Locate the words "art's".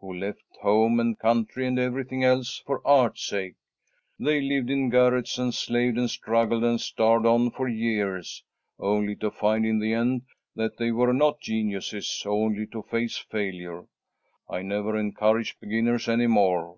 2.86-3.24